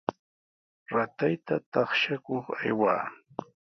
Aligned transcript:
Ratayta 0.93 1.55
taqshakuq 1.71 2.45
aywaa. 2.59 3.01